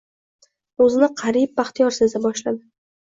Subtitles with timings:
[0.85, 2.59] O’zini qariyb baxtiyor seza boshladi.